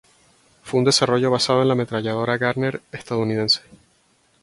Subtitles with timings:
[0.63, 3.61] Fue un desarrollo basado en la ametralladora Gardner estadounidense.